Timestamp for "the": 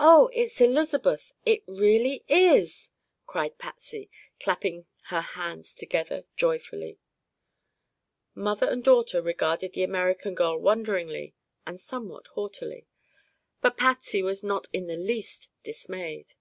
9.74-9.84, 14.88-14.96